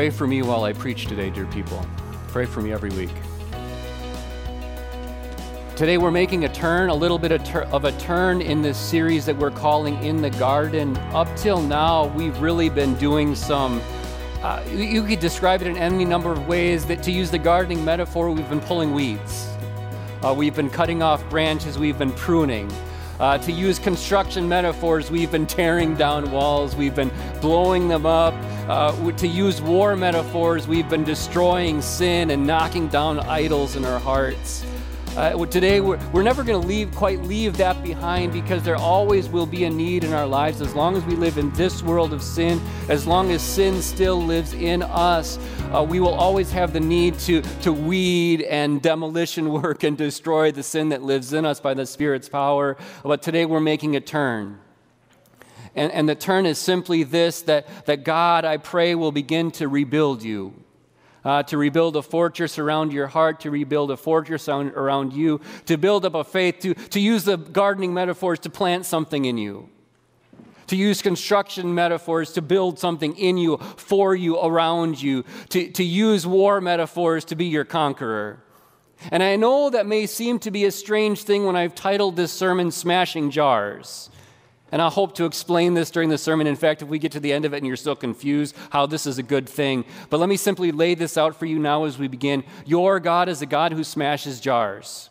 [0.00, 1.86] Pray for me while I preach today, dear people.
[2.28, 3.10] Pray for me every week.
[5.76, 9.36] Today we're making a turn, a little bit of, a turn in this series that
[9.36, 10.96] we're calling In the Garden.
[11.12, 13.82] Up till now, we've really been doing some,
[14.40, 16.86] uh, you could describe it in any number of ways.
[16.86, 19.48] That to use the gardening metaphor, we've been pulling weeds.
[20.22, 22.72] Uh, we've been cutting off branches, we've been pruning.
[23.20, 27.10] Uh, to use construction metaphors, we've been tearing down walls, we've been
[27.42, 28.32] blowing them up.
[28.66, 34.00] Uh, to use war metaphors, we've been destroying sin and knocking down idols in our
[34.00, 34.64] hearts.
[35.16, 39.28] Uh, today, we're, we're never going to leave quite leave that behind because there always
[39.28, 42.12] will be a need in our lives as long as we live in this world
[42.12, 45.36] of sin, as long as sin still lives in us.
[45.72, 50.52] Uh, we will always have the need to, to weed and demolition work and destroy
[50.52, 52.76] the sin that lives in us by the Spirit's power.
[53.02, 54.60] But today, we're making a turn.
[55.74, 59.66] And, and the turn is simply this that, that God, I pray, will begin to
[59.66, 60.54] rebuild you
[61.24, 65.76] uh, to rebuild a fortress around your heart, to rebuild a fortress around you, to
[65.76, 69.68] build up a faith, to, to use the gardening metaphors to plant something in you,
[70.66, 75.84] to use construction metaphors to build something in you, for you, around you, to, to
[75.84, 78.42] use war metaphors to be your conqueror.
[79.10, 82.32] And I know that may seem to be a strange thing when I've titled this
[82.32, 84.10] sermon Smashing Jars.
[84.72, 86.46] And I hope to explain this during the sermon.
[86.46, 88.86] In fact, if we get to the end of it and you're still confused, how
[88.86, 89.84] this is a good thing.
[90.10, 92.44] But let me simply lay this out for you now as we begin.
[92.66, 95.10] Your God is a God who smashes jars.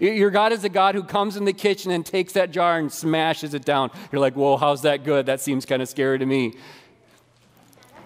[0.00, 2.92] Your God is a God who comes in the kitchen and takes that jar and
[2.92, 3.90] smashes it down.
[4.10, 5.26] You're like, whoa, how's that good?
[5.26, 6.54] That seems kind of scary to me.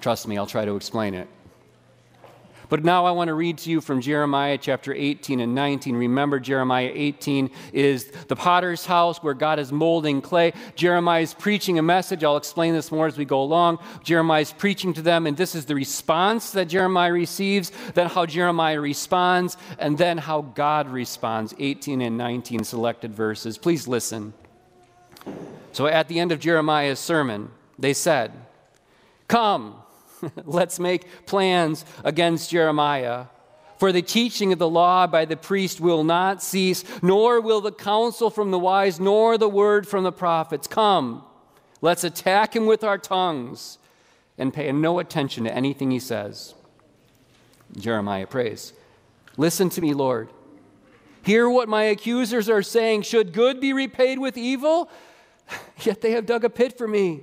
[0.01, 1.29] Trust me, I'll try to explain it.
[2.69, 5.97] But now I want to read to you from Jeremiah chapter 18 and 19.
[5.97, 10.53] Remember, Jeremiah 18 is the potter's house where God is molding clay.
[10.75, 12.23] Jeremiah is preaching a message.
[12.25, 13.79] I'll explain this more as we go along.
[14.05, 18.27] Jeremiah is preaching to them, and this is the response that Jeremiah receives, then how
[18.27, 21.55] Jeremiah responds, and then how God responds.
[21.59, 23.57] 18 and 19 selected verses.
[23.57, 24.35] Please listen.
[25.73, 28.33] So at the end of Jeremiah's sermon, they said,
[29.27, 29.77] Come,
[30.45, 33.27] Let's make plans against Jeremiah.
[33.79, 37.73] For the teaching of the law by the priest will not cease, nor will the
[37.73, 40.67] counsel from the wise, nor the word from the prophets.
[40.67, 41.25] Come,
[41.81, 43.79] let's attack him with our tongues
[44.37, 46.55] and pay no attention to anything he says.
[47.77, 48.73] Jeremiah prays,
[49.37, 50.29] Listen to me, Lord.
[51.23, 53.03] Hear what my accusers are saying.
[53.03, 54.91] Should good be repaid with evil?
[55.83, 57.23] Yet they have dug a pit for me.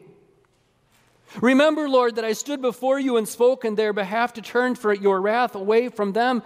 [1.42, 4.94] Remember, Lord, that I stood before you and spoke in their behalf to turn for
[4.94, 6.44] your wrath away from them.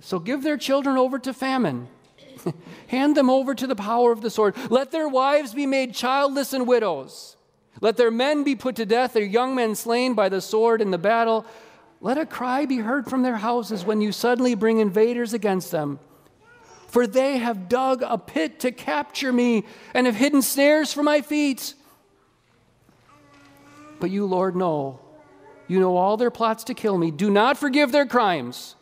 [0.00, 1.88] So give their children over to famine.
[2.88, 4.54] Hand them over to the power of the sword.
[4.70, 7.36] Let their wives be made childless and widows.
[7.80, 10.90] Let their men be put to death, their young men slain by the sword in
[10.90, 11.46] the battle.
[12.00, 15.98] Let a cry be heard from their houses when you suddenly bring invaders against them.
[16.88, 21.20] For they have dug a pit to capture me and have hidden snares for my
[21.20, 21.74] feet.
[24.00, 25.00] But you, Lord, know.
[25.68, 27.10] You know all their plots to kill me.
[27.10, 28.76] Do not forgive their crimes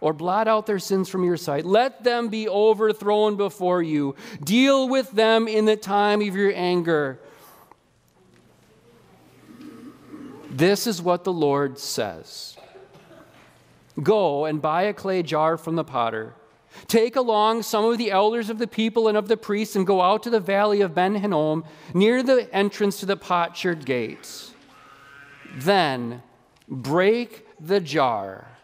[0.00, 1.64] or blot out their sins from your sight.
[1.64, 4.16] Let them be overthrown before you.
[4.42, 7.20] Deal with them in the time of your anger.
[10.50, 12.56] This is what the Lord says
[14.02, 16.34] Go and buy a clay jar from the potter.
[16.88, 20.00] Take along some of the elders of the people and of the priests and go
[20.00, 24.53] out to the valley of Ben Hinnom near the entrance to the potsherd gates.
[25.56, 26.22] Then
[26.68, 28.54] break the jar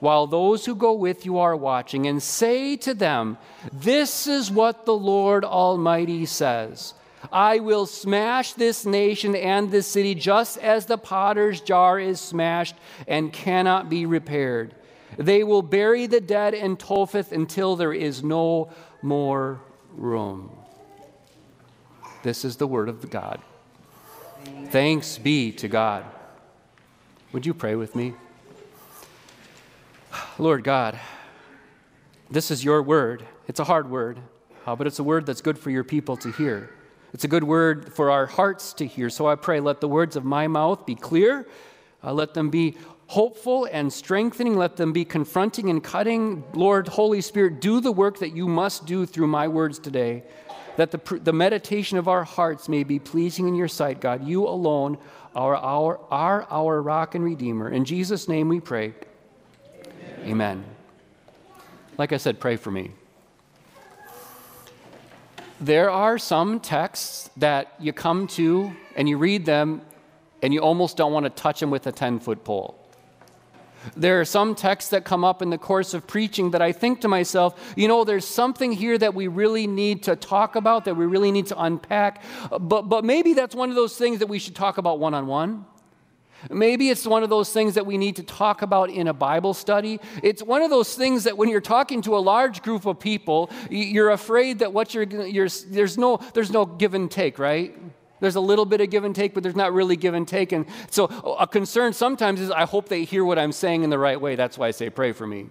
[0.00, 3.38] while those who go with you are watching, and say to them,
[3.72, 6.94] This is what the Lord Almighty says.
[7.32, 12.76] I will smash this nation and this city just as the potter's jar is smashed
[13.08, 14.74] and cannot be repaired.
[15.16, 18.70] They will bury the dead in Topheth until there is no
[19.02, 19.60] more
[19.96, 20.50] room.
[22.22, 23.40] This is the word of God.
[24.70, 26.04] Thanks be to God.
[27.32, 28.14] Would you pray with me?
[30.38, 30.98] Lord God,
[32.30, 33.24] this is your word.
[33.48, 34.18] It's a hard word,
[34.66, 36.70] uh, but it's a word that's good for your people to hear.
[37.12, 39.10] It's a good word for our hearts to hear.
[39.10, 41.46] So I pray, let the words of my mouth be clear.
[42.02, 42.76] Uh, let them be
[43.06, 44.56] hopeful and strengthening.
[44.56, 46.44] Let them be confronting and cutting.
[46.52, 50.24] Lord, Holy Spirit, do the work that you must do through my words today
[50.76, 54.26] that the, the meditation of our hearts may be pleasing in your sight, God.
[54.26, 54.98] You alone
[55.34, 57.68] are our, are our rock and redeemer.
[57.68, 58.94] In Jesus' name we pray.
[60.22, 60.24] Amen.
[60.24, 60.64] Amen.
[61.98, 62.92] Like I said, pray for me.
[65.60, 69.80] There are some texts that you come to and you read them
[70.42, 72.85] and you almost don't want to touch them with a 10 foot pole.
[73.94, 77.00] There are some texts that come up in the course of preaching that I think
[77.02, 80.94] to myself, you know, there's something here that we really need to talk about, that
[80.94, 82.22] we really need to unpack.
[82.60, 85.26] But, but maybe that's one of those things that we should talk about one on
[85.26, 85.66] one.
[86.50, 89.54] Maybe it's one of those things that we need to talk about in a Bible
[89.54, 90.00] study.
[90.22, 93.50] It's one of those things that when you're talking to a large group of people,
[93.70, 97.76] you're afraid that what you're, you're there's no there's no give and take, right?
[98.20, 100.52] There's a little bit of give and take, but there's not really give and take.
[100.52, 101.04] And so
[101.38, 104.36] a concern sometimes is I hope they hear what I'm saying in the right way.
[104.36, 105.46] That's why I say pray for me.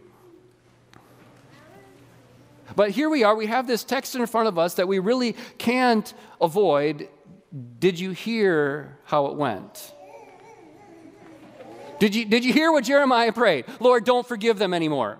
[2.75, 5.33] But here we are, we have this text in front of us that we really
[5.57, 7.07] can't avoid.
[7.79, 9.93] Did you hear how it went?
[11.99, 13.65] Did you, did you hear what Jeremiah prayed?
[13.79, 15.19] Lord, don't forgive them anymore.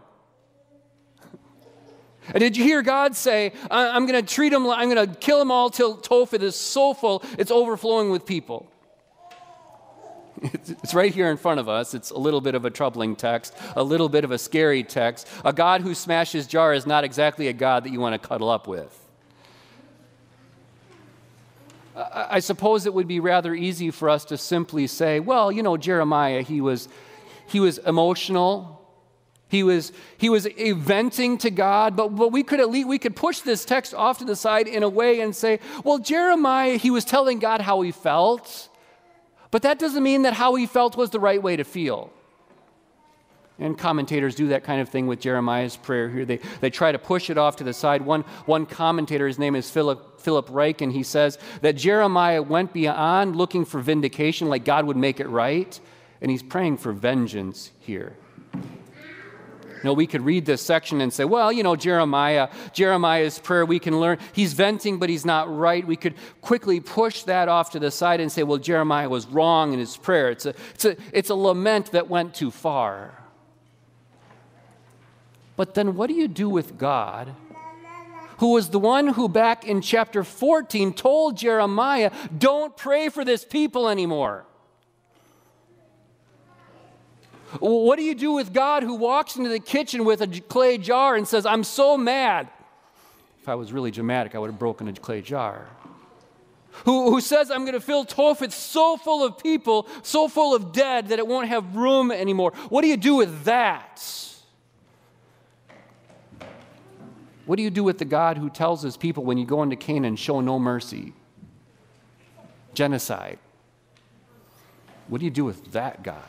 [2.33, 5.39] And did you hear God say, I'm going to treat them, I'm going to kill
[5.39, 8.71] them all till Tophet is so full, it's overflowing with people?
[10.43, 11.93] It's right here in front of us.
[11.93, 15.27] It's a little bit of a troubling text, a little bit of a scary text.
[15.43, 18.49] A God who smashes jar is not exactly a God that you want to cuddle
[18.49, 19.05] up with.
[21.95, 25.77] I suppose it would be rather easy for us to simply say, well, you know,
[25.77, 26.89] Jeremiah, he was,
[27.47, 28.84] he was emotional.
[29.47, 33.15] He was, he was venting to God, but, but we could at least we could
[33.15, 36.89] push this text off to the side in a way and say, well, Jeremiah, he
[36.89, 38.69] was telling God how he felt,
[39.51, 42.11] but that doesn't mean that how he felt was the right way to feel.
[43.57, 46.25] And commentators do that kind of thing with Jeremiah's prayer here.
[46.25, 48.01] They, they try to push it off to the side.
[48.01, 52.73] One, one commentator, his name is Philip, Philip Ryken, and he says that Jeremiah went
[52.73, 55.79] beyond looking for vindication, like God would make it right,
[56.19, 58.17] and he's praying for vengeance here.
[59.83, 63.79] Know, we could read this section and say, well, you know, Jeremiah, Jeremiah's prayer, we
[63.79, 65.85] can learn he's venting, but he's not right.
[65.85, 69.73] We could quickly push that off to the side and say, well, Jeremiah was wrong
[69.73, 70.29] in his prayer.
[70.29, 73.13] It's a, it's a, it's a lament that went too far.
[75.55, 77.33] But then what do you do with God?
[78.39, 83.45] Who was the one who, back in chapter 14, told Jeremiah, Don't pray for this
[83.45, 84.45] people anymore.
[87.59, 91.15] What do you do with God who walks into the kitchen with a clay jar
[91.15, 92.49] and says, I'm so mad?
[93.41, 95.67] If I was really dramatic, I would have broken a clay jar.
[96.83, 100.73] Who, who says, I'm going to fill Topheth so full of people, so full of
[100.73, 102.51] dead, that it won't have room anymore.
[102.69, 104.03] What do you do with that?
[107.45, 109.75] What do you do with the God who tells his people when you go into
[109.75, 111.13] Canaan, show no mercy?
[112.73, 113.39] Genocide.
[115.07, 116.23] What do you do with that God?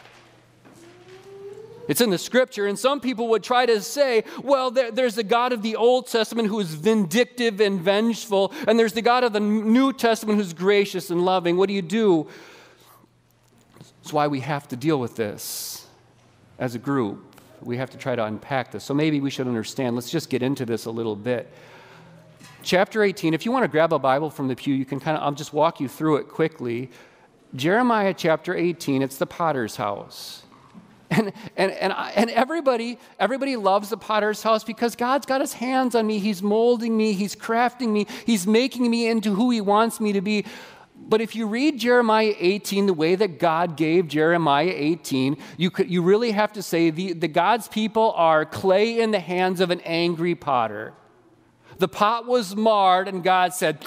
[1.89, 5.25] It's in the scripture, and some people would try to say, well, there, there's the
[5.25, 9.33] God of the Old Testament who is vindictive and vengeful, and there's the God of
[9.33, 11.57] the New Testament who's gracious and loving.
[11.57, 12.29] What do you do?
[13.79, 15.87] That's why we have to deal with this
[16.59, 17.37] as a group
[17.67, 18.85] we have to try to unpack this.
[18.85, 19.97] So maybe we should understand.
[19.97, 21.53] Let's just get into this a little bit.
[22.63, 25.17] Chapter 18, if you want to grab a Bible from the pew, you can kind
[25.17, 26.91] of, I'll just walk you through it quickly.
[27.55, 30.43] Jeremiah chapter 18, it's the potter's house.
[31.11, 35.95] And, and, and, and everybody, everybody loves the potter's house because God's got his hands
[35.95, 36.19] on me.
[36.19, 37.13] He's molding me.
[37.13, 38.07] He's crafting me.
[38.25, 40.45] He's making me into who he wants me to be.
[41.09, 45.89] But if you read Jeremiah 18 the way that God gave Jeremiah 18, you, could,
[45.91, 49.71] you really have to say the, the God's people are clay in the hands of
[49.71, 50.95] an angry potter.
[51.79, 53.87] The pot was marred, and God said,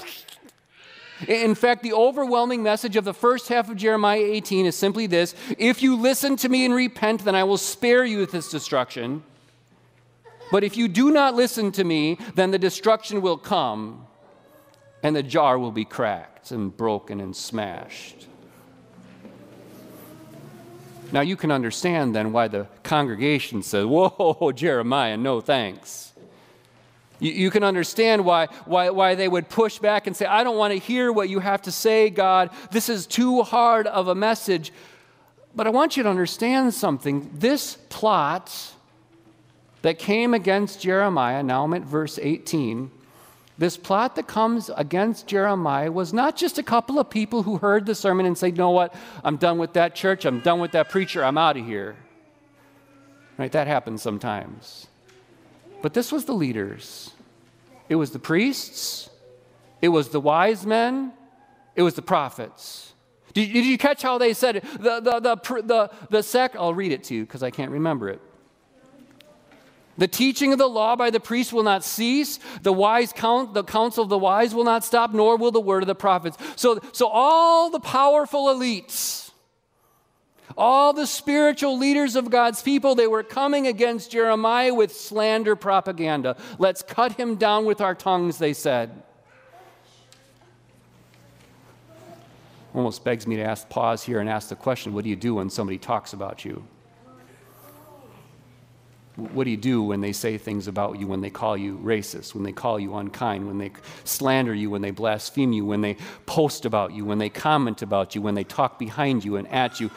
[1.28, 5.34] in fact, the overwhelming message of the first half of Jeremiah 18 is simply this
[5.58, 9.22] If you listen to me and repent, then I will spare you this destruction.
[10.50, 14.06] But if you do not listen to me, then the destruction will come
[15.02, 18.26] and the jar will be cracked and broken and smashed.
[21.12, 26.09] Now you can understand then why the congregation says, Whoa, Jeremiah, no thanks.
[27.20, 30.56] You, you, can understand why, why, why they would push back and say, I don't
[30.56, 32.50] want to hear what you have to say, God.
[32.70, 34.72] This is too hard of a message.
[35.54, 37.30] But I want you to understand something.
[37.34, 38.74] This plot
[39.82, 42.90] that came against Jeremiah, now I'm at verse 18,
[43.60, 47.84] this plot that comes against Jeremiah was not just a couple of people who heard
[47.84, 50.72] the sermon and said, you know what, I'm done with that church, I'm done with
[50.72, 51.96] that preacher, I'm out of here.
[53.36, 53.52] Right?
[53.52, 54.86] That happens sometimes.
[55.82, 57.10] But this was the leaders.
[57.88, 59.10] It was the priests,
[59.82, 61.12] it was the wise men,
[61.74, 62.92] it was the prophets.
[63.32, 64.64] Did, did you catch how they said it?
[64.78, 68.08] The, the, the, the, the sec, I'll read it to you because I can't remember
[68.08, 68.20] it.
[69.98, 72.38] The teaching of the law by the priest will not cease.
[72.62, 75.82] The wise count, the counsel of the wise will not stop, nor will the word
[75.82, 76.38] of the prophets.
[76.56, 79.29] So, so all the powerful elites,
[80.56, 86.36] All the spiritual leaders of God's people, they were coming against Jeremiah with slander propaganda.
[86.58, 89.02] Let's cut him down with our tongues, they said.
[92.74, 95.34] Almost begs me to ask, pause here and ask the question what do you do
[95.34, 96.62] when somebody talks about you?
[99.16, 102.34] What do you do when they say things about you, when they call you racist,
[102.34, 103.72] when they call you unkind, when they
[104.04, 108.14] slander you, when they blaspheme you, when they post about you, when they comment about
[108.14, 109.90] you, when they talk behind you and at you?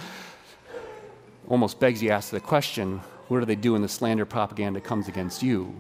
[1.50, 4.82] Almost begs you to ask the question what do they do when the slander propaganda
[4.82, 5.74] comes against you?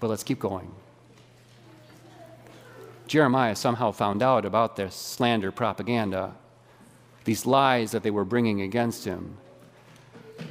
[0.00, 0.70] But let's keep going.
[3.06, 6.34] Jeremiah somehow found out about this slander propaganda,
[7.24, 9.36] these lies that they were bringing against him.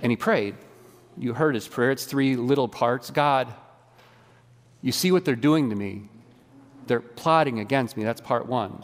[0.01, 0.56] And he prayed.
[1.18, 1.92] You heard his prayer.
[1.92, 3.10] It's three little parts.
[3.10, 3.54] God,
[4.82, 6.04] you see what they're doing to me.
[6.88, 8.04] They're plotting against me.
[8.04, 8.84] That's part one.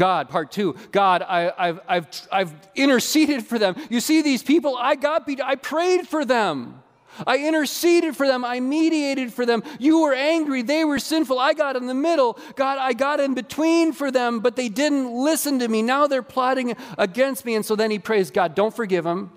[0.00, 3.76] God, part two, God, I, have I've, I've interceded for them.
[3.90, 6.82] You see these people, I got beat, I prayed for them.
[7.26, 8.42] I interceded for them.
[8.42, 9.62] I mediated for them.
[9.78, 10.62] You were angry.
[10.62, 11.38] They were sinful.
[11.38, 12.38] I got in the middle.
[12.56, 15.82] God, I got in between for them, but they didn't listen to me.
[15.82, 17.54] Now they're plotting against me.
[17.54, 19.30] And so then he prays, God, don't forgive them.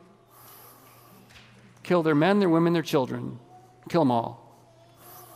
[1.84, 3.38] Kill their men, their women, their children.
[3.90, 4.58] Kill them all.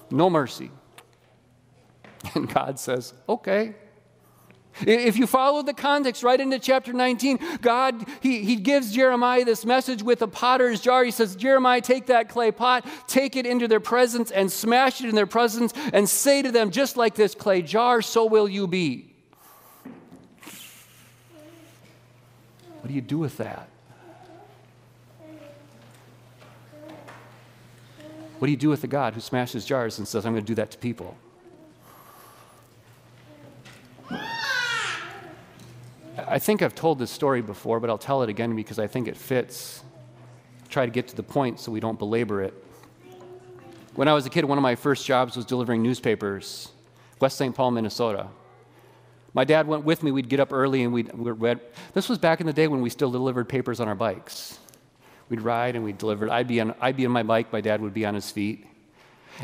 [0.09, 0.71] No mercy.
[2.33, 3.75] And God says, okay.
[4.81, 9.65] If you follow the context right into chapter 19, God, he, he gives Jeremiah this
[9.65, 11.03] message with a potter's jar.
[11.03, 15.09] He says, Jeremiah, take that clay pot, take it into their presence, and smash it
[15.09, 18.67] in their presence, and say to them, just like this clay jar, so will you
[18.67, 19.13] be.
[22.81, 23.67] What do you do with that?
[28.39, 30.47] What do you do with the God who smashes jars and says, I'm going to
[30.47, 31.17] do that to people?
[36.17, 39.07] I think I've told this story before, but I'll tell it again because I think
[39.07, 39.83] it fits.
[40.69, 42.53] Try to get to the point so we don't belabor it.
[43.95, 46.71] When I was a kid, one of my first jobs was delivering newspapers,
[47.19, 47.55] West St.
[47.55, 48.27] Paul, Minnesota.
[49.33, 50.11] My dad went with me.
[50.11, 51.59] We'd get up early and we'd, we'd
[51.93, 54.57] this was back in the day when we still delivered papers on our bikes.
[55.29, 56.29] We'd ride and we'd deliver.
[56.31, 58.65] I'd be on, I'd be on my bike, my dad would be on his feet.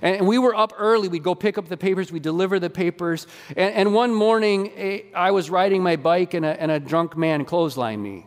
[0.01, 1.07] And we were up early.
[1.07, 3.27] We'd go pick up the papers, we'd deliver the papers.
[3.49, 7.15] And, and one morning, eh, I was riding my bike, and a, and a drunk
[7.15, 8.25] man clotheslined me.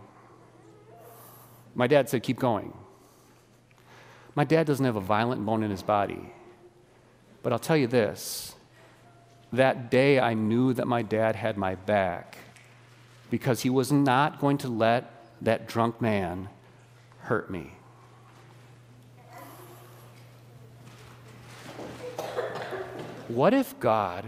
[1.74, 2.72] My dad said, Keep going.
[4.34, 6.32] My dad doesn't have a violent bone in his body.
[7.42, 8.54] But I'll tell you this
[9.52, 12.36] that day, I knew that my dad had my back
[13.30, 16.48] because he was not going to let that drunk man
[17.20, 17.75] hurt me.
[23.28, 24.24] What if God,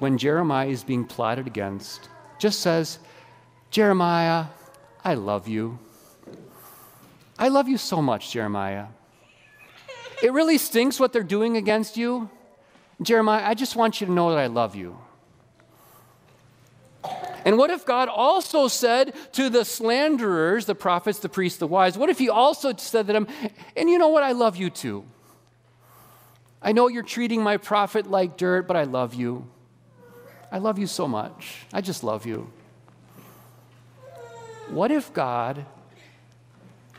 [0.00, 2.98] when Jeremiah is being plotted against, just says,
[3.70, 4.46] Jeremiah,
[5.04, 5.78] I love you.
[7.38, 8.86] I love you so much, Jeremiah.
[10.22, 12.28] It really stinks what they're doing against you.
[13.00, 14.98] Jeremiah, I just want you to know that I love you.
[17.44, 21.96] And what if God also said to the slanderers, the prophets, the priests, the wise,
[21.96, 23.26] what if He also said to them,
[23.76, 25.04] and you know what, I love you too?
[26.62, 29.48] I know you're treating my prophet like dirt, but I love you.
[30.50, 31.66] I love you so much.
[31.72, 32.52] I just love you.
[34.68, 35.66] What if God,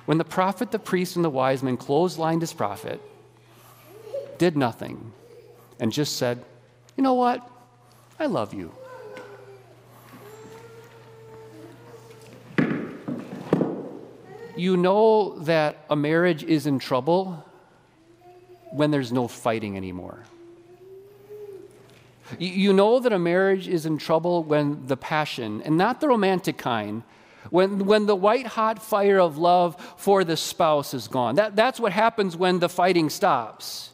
[0.06, 3.02] when the prophet, the priest, and the wise men clotheslined his prophet,
[4.38, 5.14] did nothing
[5.80, 6.44] and just said,
[6.98, 7.50] You know what?
[8.20, 8.72] I love you.
[14.56, 17.44] You know that a marriage is in trouble
[18.74, 20.20] when there's no fighting anymore.
[22.40, 26.58] You know that a marriage is in trouble when the passion, and not the romantic
[26.58, 27.04] kind,
[27.50, 31.36] when, when the white hot fire of love for the spouse is gone.
[31.36, 33.92] That, that's what happens when the fighting stops.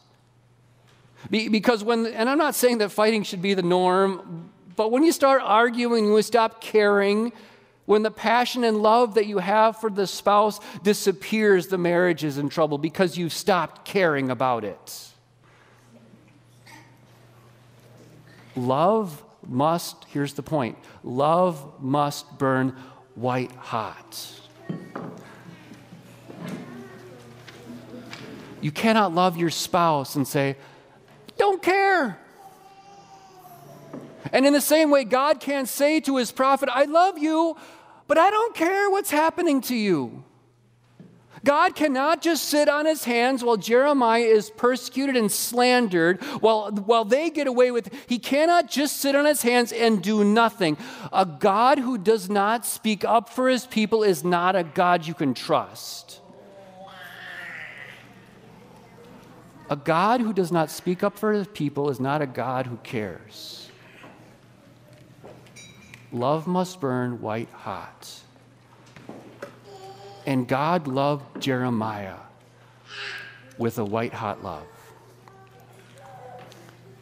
[1.28, 5.02] Be, because when, and I'm not saying that fighting should be the norm, but when
[5.02, 7.32] you start arguing, you stop caring,
[7.90, 12.38] when the passion and love that you have for the spouse disappears, the marriage is
[12.38, 15.08] in trouble because you've stopped caring about it.
[18.54, 22.76] Love must, here's the point love must burn
[23.16, 24.40] white hot.
[28.60, 30.56] You cannot love your spouse and say,
[31.36, 32.20] don't care.
[34.32, 37.56] And in the same way, God can't say to his prophet, I love you,
[38.10, 40.24] but I don't care what's happening to you.
[41.44, 47.04] God cannot just sit on his hands while Jeremiah is persecuted and slandered, while, while
[47.04, 47.94] they get away with it.
[48.08, 50.76] He cannot just sit on his hands and do nothing.
[51.12, 55.14] A God who does not speak up for his people is not a God you
[55.14, 56.18] can trust.
[59.70, 62.76] A God who does not speak up for his people is not a God who
[62.78, 63.59] cares.
[66.12, 68.20] Love must burn white hot.
[70.26, 72.16] And God loved Jeremiah
[73.58, 74.66] with a white hot love.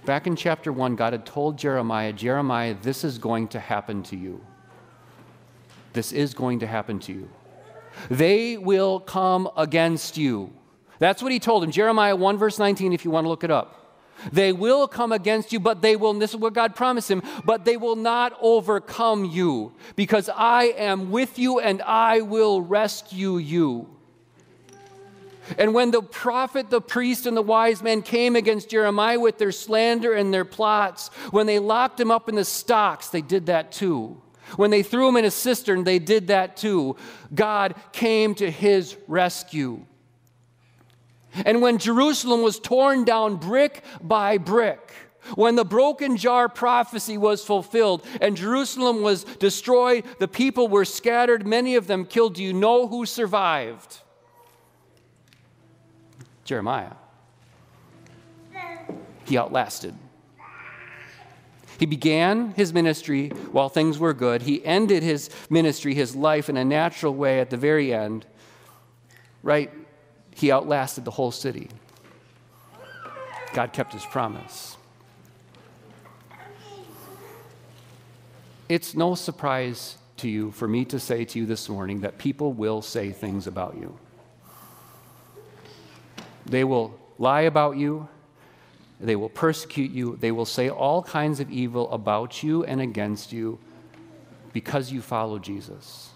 [0.04, 4.16] Back in chapter 1, God had told Jeremiah, Jeremiah, this is going to happen to
[4.16, 4.40] you.
[5.92, 7.28] This is going to happen to you.
[8.10, 10.52] They will come against you.
[10.98, 11.70] That's what he told him.
[11.70, 13.87] Jeremiah 1, verse 19, if you want to look it up.
[14.32, 17.64] They will come against you, but they will, this is what God promised him, but
[17.64, 23.88] they will not overcome you, because I am with you and I will rescue you.
[25.56, 29.52] And when the prophet, the priest, and the wise men came against Jeremiah with their
[29.52, 33.72] slander and their plots, when they locked him up in the stocks, they did that
[33.72, 34.20] too.
[34.56, 36.96] When they threw him in a cistern, they did that too.
[37.34, 39.86] God came to his rescue.
[41.44, 44.92] And when Jerusalem was torn down brick by brick,
[45.34, 51.46] when the broken jar prophecy was fulfilled and Jerusalem was destroyed, the people were scattered,
[51.46, 52.34] many of them killed.
[52.34, 53.98] Do you know who survived?
[56.44, 56.92] Jeremiah.
[59.24, 59.94] He outlasted.
[61.78, 64.42] He began his ministry while things were good.
[64.42, 68.26] He ended his ministry, his life, in a natural way at the very end,
[69.42, 69.70] right
[70.38, 71.68] he outlasted the whole city.
[73.52, 74.76] God kept his promise.
[78.68, 82.52] It's no surprise to you for me to say to you this morning that people
[82.52, 83.98] will say things about you.
[86.46, 88.06] They will lie about you.
[89.00, 90.16] They will persecute you.
[90.20, 93.58] They will say all kinds of evil about you and against you
[94.52, 96.10] because you follow Jesus.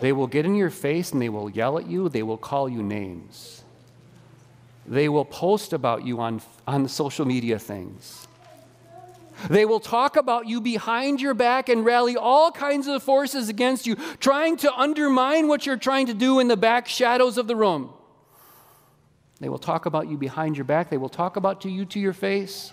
[0.00, 2.08] They will get in your face and they will yell at you.
[2.08, 3.62] They will call you names.
[4.86, 8.26] They will post about you on, on social media things.
[9.48, 13.86] They will talk about you behind your back and rally all kinds of forces against
[13.86, 17.56] you, trying to undermine what you're trying to do in the back shadows of the
[17.56, 17.92] room.
[19.40, 20.90] They will talk about you behind your back.
[20.90, 22.72] They will talk about you to your face.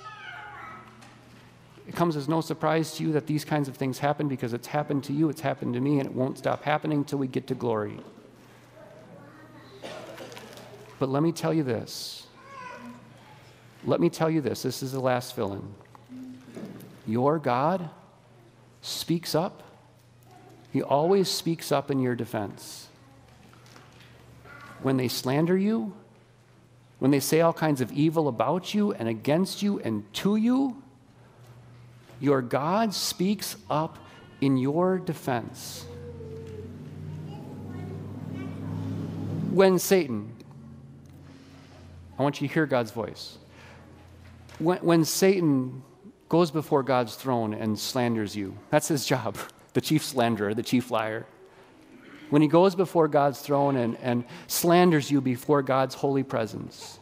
[1.89, 4.67] It comes as no surprise to you that these kinds of things happen because it's
[4.67, 7.47] happened to you, it's happened to me, and it won't stop happening until we get
[7.47, 7.99] to glory.
[10.99, 12.27] But let me tell you this.
[13.85, 14.61] Let me tell you this.
[14.61, 15.73] This is the last fill in.
[17.07, 17.89] Your God
[18.81, 19.63] speaks up,
[20.71, 22.87] He always speaks up in your defense.
[24.83, 25.93] When they slander you,
[26.99, 30.83] when they say all kinds of evil about you and against you and to you,
[32.19, 33.97] your God speaks up
[34.41, 35.85] in your defense.
[39.51, 40.31] When Satan,
[42.17, 43.37] I want you to hear God's voice.
[44.59, 45.81] When, when Satan
[46.27, 49.37] goes before God's throne and slanders you, that's his job,
[49.73, 51.25] the chief slanderer, the chief liar.
[52.29, 56.98] When he goes before God's throne and, and slanders you before God's holy presence,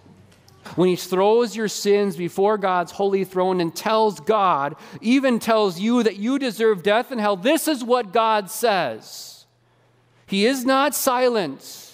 [0.76, 6.04] when he throws your sins before God's holy throne and tells God, even tells you
[6.04, 9.46] that you deserve death and hell, this is what God says.
[10.26, 11.94] He is not silent.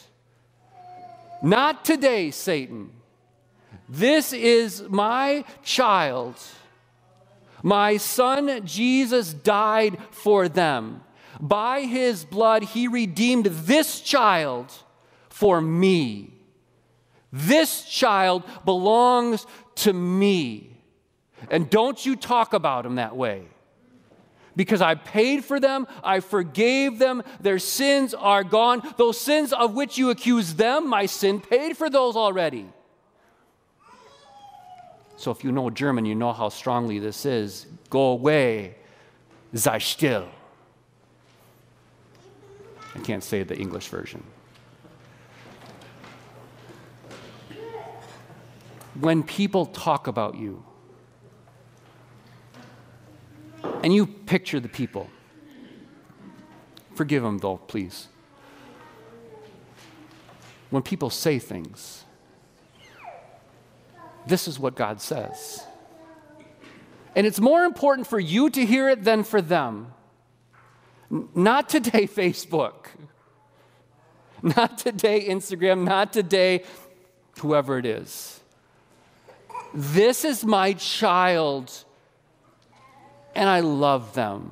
[1.42, 2.90] Not today, Satan.
[3.88, 6.36] This is my child.
[7.62, 11.04] My son Jesus died for them.
[11.40, 14.72] By his blood, he redeemed this child
[15.30, 16.34] for me.
[17.34, 20.78] This child belongs to me.
[21.50, 23.48] And don't you talk about him that way.
[24.56, 28.88] Because I paid for them, I forgave them, their sins are gone.
[28.98, 32.67] Those sins of which you accuse them, my sin paid for those already.
[35.15, 37.65] So if you know German, you know how strongly this is.
[37.89, 38.76] Go away,
[39.56, 40.28] sei still.
[42.93, 44.24] I can't say the English version.
[48.99, 50.63] When people talk about you,
[53.84, 55.10] and you picture the people,
[56.95, 58.08] forgive them though, please.
[60.69, 62.03] When people say things,
[64.25, 65.65] this is what God says.
[67.15, 69.93] And it's more important for you to hear it than for them.
[71.36, 72.88] Not today, Facebook.
[74.41, 76.63] not today, Instagram, not today,
[77.39, 78.42] whoever it is.
[79.74, 81.72] This is my child,
[83.34, 84.52] and I love them.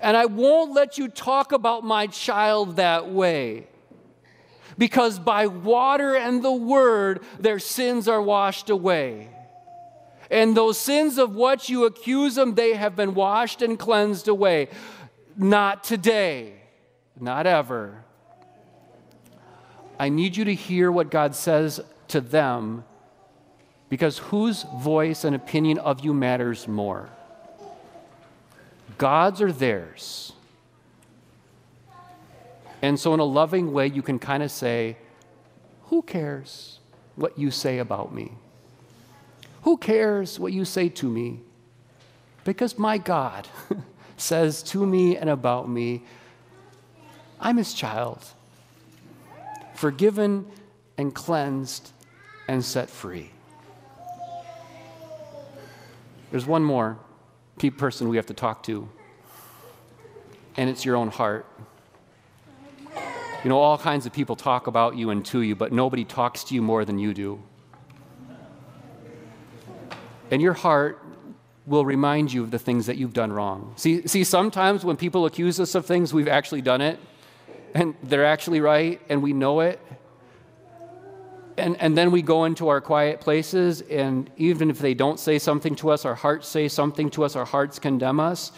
[0.00, 3.66] And I won't let you talk about my child that way.
[4.78, 9.28] Because by water and the word, their sins are washed away.
[10.30, 14.68] And those sins of what you accuse them, they have been washed and cleansed away.
[15.36, 16.54] Not today,
[17.18, 18.04] not ever.
[19.98, 22.84] I need you to hear what God says to them
[23.90, 27.10] because whose voice and opinion of you matters more?
[28.96, 30.32] God's or theirs?
[32.80, 34.96] And so, in a loving way, you can kind of say,
[35.86, 36.78] Who cares
[37.16, 38.32] what you say about me?
[39.62, 41.40] Who cares what you say to me?
[42.44, 43.48] Because my God
[44.16, 46.04] says to me and about me,
[47.40, 48.24] I'm his child,
[49.74, 50.46] forgiven
[50.96, 51.90] and cleansed
[52.48, 53.30] and set free.
[56.30, 56.98] There's one more
[57.76, 58.88] person we have to talk to,
[60.56, 61.44] and it's your own heart.
[63.44, 66.44] You know, all kinds of people talk about you and to you, but nobody talks
[66.44, 67.42] to you more than you do.
[70.30, 71.02] And your heart
[71.66, 73.74] will remind you of the things that you've done wrong.
[73.76, 76.98] See, see, sometimes when people accuse us of things, we've actually done it,
[77.74, 79.80] and they're actually right, and we know it.
[81.56, 85.38] And, and then we go into our quiet places, and even if they don't say
[85.38, 88.52] something to us, our hearts say something to us, our hearts condemn us.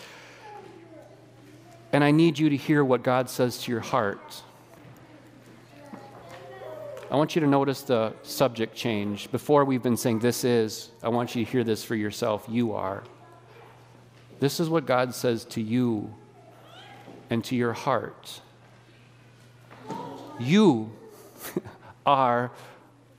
[1.92, 4.42] And I need you to hear what God says to your heart.
[7.10, 9.30] I want you to notice the subject change.
[9.30, 12.46] Before we've been saying this is, I want you to hear this for yourself.
[12.48, 13.04] You are.
[14.40, 16.14] This is what God says to you
[17.28, 18.40] and to your heart.
[20.40, 20.90] You
[22.06, 22.50] are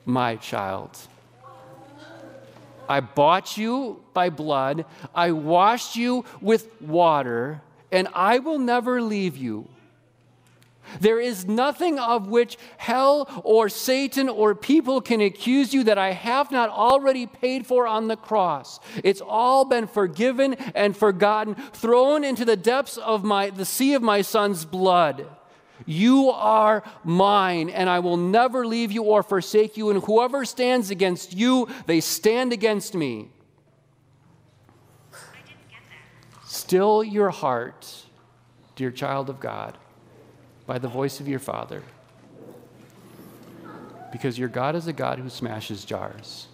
[0.06, 0.98] my child.
[2.88, 4.86] I bought you by blood,
[5.16, 7.62] I washed you with water,
[7.92, 9.68] and I will never leave you.
[11.00, 16.12] There is nothing of which hell or Satan or people can accuse you that I
[16.12, 18.80] have not already paid for on the cross.
[19.04, 24.02] It's all been forgiven and forgotten, thrown into the depths of my, the sea of
[24.02, 25.26] my son's blood.
[25.86, 29.90] You are mine, and I will never leave you or forsake you.
[29.90, 33.30] And whoever stands against you, they stand against me.
[36.46, 38.06] Still your heart,
[38.76, 39.78] dear child of God
[40.66, 41.82] by the voice of your Father.
[44.12, 46.48] Because your God is a God who smashes jars.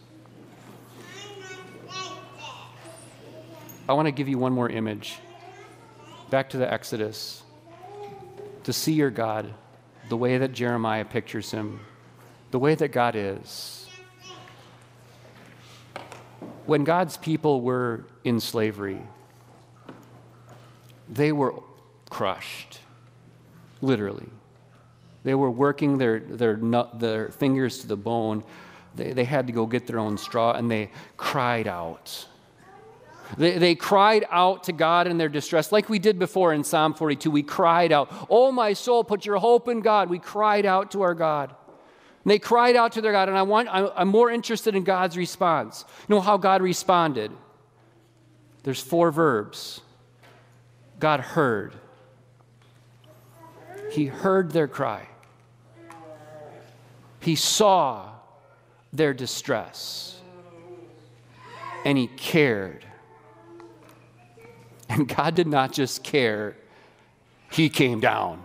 [3.87, 5.17] I want to give you one more image.
[6.29, 7.43] Back to the Exodus.
[8.69, 9.51] To see your God
[10.09, 11.79] the way that Jeremiah pictures him,
[12.51, 13.87] the way that God is.
[16.67, 19.01] When God's people were in slavery,
[21.09, 21.55] they were
[22.11, 22.81] crushed
[23.81, 24.29] literally.
[25.23, 26.59] They were working their, their,
[26.93, 28.43] their fingers to the bone.
[28.93, 32.27] They, they had to go get their own straw, and they cried out.
[33.37, 36.93] They, they cried out to God in their distress, like we did before in Psalm
[36.93, 37.29] 42.
[37.29, 40.09] We cried out, Oh, my soul, put your hope in God.
[40.09, 41.55] We cried out to our God.
[42.23, 45.15] And they cried out to their God, and I want, I'm more interested in God's
[45.15, 45.85] response.
[46.07, 47.31] You know how God responded?
[48.63, 49.81] There's four verbs
[50.99, 51.75] God heard.
[53.91, 55.07] He heard their cry.
[57.21, 58.11] He saw
[58.91, 60.19] their distress.
[61.85, 62.85] And he cared.
[64.89, 66.57] And God did not just care,
[67.51, 68.43] He came down.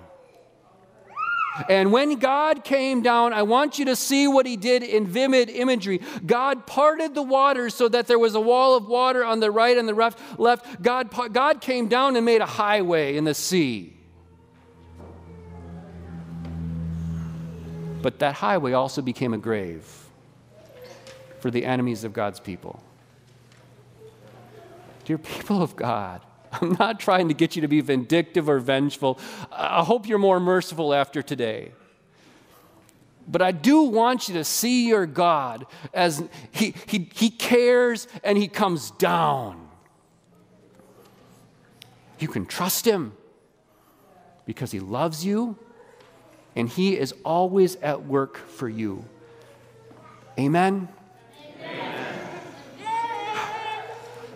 [1.68, 5.48] And when God came down, I want you to see what he did in vivid
[5.48, 6.00] imagery.
[6.26, 9.78] God parted the waters so that there was a wall of water on the right
[9.78, 10.82] and the left.
[10.82, 13.96] God, God came down and made a highway in the sea.
[18.02, 19.86] But that highway also became a grave
[21.38, 22.82] for the enemies of God's people.
[25.04, 26.20] Dear people of God,
[26.60, 29.18] I'm not trying to get you to be vindictive or vengeful.
[29.50, 31.72] I hope you're more merciful after today.
[33.26, 38.36] But I do want you to see your God as He, he, he cares and
[38.36, 39.68] He comes down.
[42.18, 43.12] You can trust Him
[44.46, 45.58] because He loves you
[46.54, 49.04] and He is always at work for you.
[50.38, 50.88] Amen?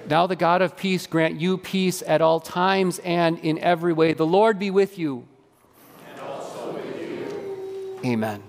[0.09, 4.15] Now, the God of peace grant you peace at all times and in every way.
[4.15, 5.27] The Lord be with you.
[6.11, 8.01] And also with you.
[8.05, 8.48] Amen.